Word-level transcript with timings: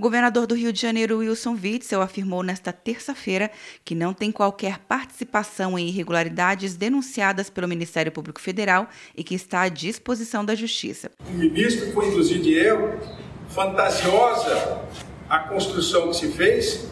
O 0.00 0.08
governador 0.10 0.46
do 0.46 0.54
Rio 0.54 0.72
de 0.72 0.80
Janeiro, 0.80 1.18
Wilson 1.18 1.54
Witzel, 1.62 2.00
afirmou 2.00 2.42
nesta 2.42 2.72
terça-feira 2.72 3.50
que 3.84 3.94
não 3.94 4.14
tem 4.14 4.32
qualquer 4.32 4.78
participação 4.78 5.78
em 5.78 5.88
irregularidades 5.88 6.74
denunciadas 6.74 7.50
pelo 7.50 7.68
Ministério 7.68 8.10
Público 8.10 8.40
Federal 8.40 8.88
e 9.14 9.22
que 9.22 9.34
está 9.34 9.60
à 9.60 9.68
disposição 9.68 10.42
da 10.42 10.54
Justiça. 10.54 11.10
O 11.28 11.32
ministro 11.34 11.92
foi 11.92 12.08
induzido 12.08 12.44
de 12.44 12.54
erro, 12.54 12.98
fantasiosa 13.50 14.80
a 15.28 15.40
construção 15.40 16.08
que 16.08 16.16
se 16.16 16.28
fez, 16.28 16.88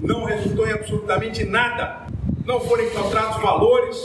não 0.00 0.24
resultou 0.24 0.66
em 0.66 0.72
absolutamente 0.72 1.44
nada. 1.44 2.06
Não 2.46 2.58
foram 2.58 2.84
encontrados 2.84 3.36
valores, 3.42 3.98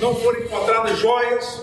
não 0.00 0.14
foram 0.14 0.44
encontradas 0.44 0.96
joias, 0.96 1.60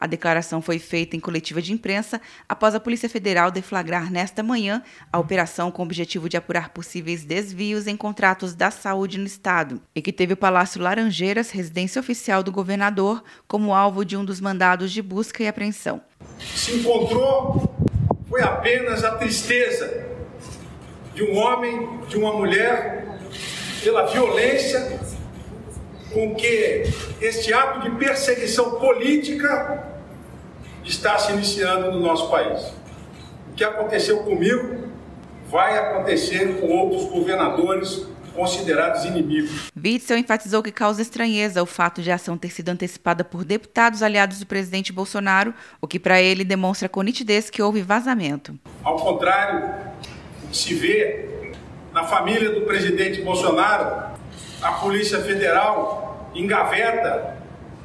a 0.00 0.06
declaração 0.06 0.62
foi 0.62 0.78
feita 0.78 1.16
em 1.16 1.20
coletiva 1.20 1.60
de 1.60 1.72
imprensa 1.72 2.20
após 2.48 2.74
a 2.74 2.80
Polícia 2.80 3.08
Federal 3.08 3.50
deflagrar 3.50 4.10
nesta 4.10 4.42
manhã 4.42 4.82
a 5.12 5.18
operação 5.18 5.70
com 5.70 5.82
o 5.82 5.84
objetivo 5.84 6.28
de 6.28 6.36
apurar 6.36 6.70
possíveis 6.70 7.24
desvios 7.24 7.86
em 7.86 7.96
contratos 7.96 8.54
da 8.54 8.70
saúde 8.70 9.18
no 9.18 9.26
estado 9.26 9.80
e 9.94 10.02
que 10.02 10.12
teve 10.12 10.34
o 10.34 10.36
Palácio 10.36 10.80
Laranjeiras, 10.80 11.50
residência 11.50 12.00
oficial 12.00 12.42
do 12.42 12.52
governador, 12.52 13.22
como 13.46 13.74
alvo 13.74 14.04
de 14.04 14.16
um 14.16 14.24
dos 14.24 14.40
mandados 14.40 14.92
de 14.92 15.02
busca 15.02 15.42
e 15.42 15.48
apreensão. 15.48 16.00
Se 16.40 16.76
encontrou 16.76 17.74
foi 18.28 18.42
apenas 18.42 19.02
a 19.04 19.12
tristeza 19.12 20.06
de 21.14 21.24
um 21.24 21.36
homem, 21.36 22.00
de 22.08 22.16
uma 22.16 22.32
mulher, 22.32 23.18
pela 23.82 24.06
violência 24.06 25.00
com 26.12 26.34
que 26.34 26.84
este 27.20 27.52
ato 27.52 27.80
de 27.88 27.96
perseguição 27.96 28.78
política 28.78 29.84
está 30.84 31.18
se 31.18 31.32
iniciando 31.32 31.92
no 31.92 32.00
nosso 32.00 32.30
país. 32.30 32.72
O 33.50 33.54
que 33.54 33.64
aconteceu 33.64 34.18
comigo 34.20 34.88
vai 35.48 35.78
acontecer 35.78 36.60
com 36.60 36.68
outros 36.68 37.04
governadores 37.10 38.06
considerados 38.34 39.04
inimigos. 39.04 39.68
Witzel 39.76 40.16
enfatizou 40.16 40.62
que 40.62 40.70
causa 40.70 41.02
estranheza 41.02 41.60
o 41.60 41.66
fato 41.66 42.00
de 42.00 42.10
a 42.12 42.14
ação 42.14 42.38
ter 42.38 42.50
sido 42.50 42.68
antecipada 42.68 43.24
por 43.24 43.44
deputados 43.44 44.00
aliados 44.00 44.38
do 44.38 44.46
presidente 44.46 44.92
Bolsonaro, 44.92 45.52
o 45.80 45.88
que 45.88 45.98
para 45.98 46.22
ele 46.22 46.44
demonstra 46.44 46.88
com 46.88 47.02
nitidez 47.02 47.50
que 47.50 47.60
houve 47.60 47.82
vazamento. 47.82 48.56
Ao 48.84 48.96
contrário, 48.96 49.74
se 50.52 50.72
vê 50.72 51.52
na 51.92 52.04
família 52.04 52.50
do 52.50 52.60
presidente 52.60 53.20
Bolsonaro 53.22 54.08
a 54.62 54.72
Polícia 54.72 55.20
Federal 55.20 56.30
engaveta 56.34 57.36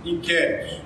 inquéritos, 0.04 0.82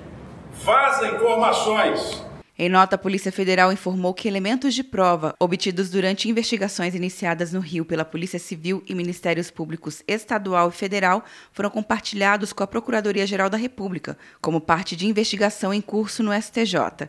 vaza 0.62 1.08
informações. 1.08 2.22
Em 2.60 2.68
nota, 2.68 2.96
a 2.96 2.98
Polícia 2.98 3.30
Federal 3.30 3.72
informou 3.72 4.12
que 4.12 4.26
elementos 4.26 4.74
de 4.74 4.82
prova 4.82 5.34
obtidos 5.38 5.90
durante 5.90 6.28
investigações 6.28 6.94
iniciadas 6.94 7.52
no 7.52 7.60
Rio 7.60 7.84
pela 7.84 8.04
Polícia 8.04 8.38
Civil 8.38 8.82
e 8.86 8.94
Ministérios 8.94 9.48
Públicos 9.48 10.02
Estadual 10.08 10.68
e 10.68 10.72
Federal 10.72 11.24
foram 11.52 11.70
compartilhados 11.70 12.52
com 12.52 12.64
a 12.64 12.66
Procuradoria-Geral 12.66 13.48
da 13.48 13.56
República, 13.56 14.18
como 14.40 14.60
parte 14.60 14.96
de 14.96 15.06
investigação 15.06 15.72
em 15.72 15.80
curso 15.80 16.22
no 16.22 16.32
STJ. 16.32 17.08